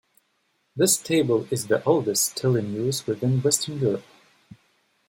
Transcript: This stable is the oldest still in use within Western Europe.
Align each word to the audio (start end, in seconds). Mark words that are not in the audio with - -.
This 0.75 0.95
stable 0.95 1.47
is 1.51 1.67
the 1.67 1.83
oldest 1.83 2.31
still 2.31 2.55
in 2.55 2.73
use 2.73 3.05
within 3.05 3.39
Western 3.39 3.77
Europe. 3.77 4.03